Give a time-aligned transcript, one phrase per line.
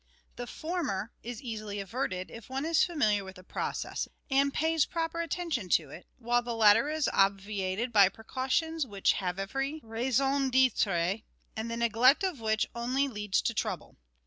[0.35, 5.21] The former is easily averted if one is familiar with the process, and paj's proper
[5.21, 11.21] attention to it, while the latter is obviated by precautions which have every raison d'etre,
[11.55, 13.95] and the neglect of which only leads to trouble.